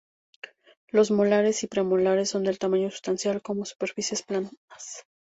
Los 0.87 1.11
molares 1.11 1.61
y 1.61 1.67
premolares 1.67 2.31
son 2.31 2.43
de 2.45 2.57
tamaño 2.57 2.89
sustancial, 2.89 3.43
con 3.43 3.63
superficies 3.67 4.23
planas. 4.23 4.65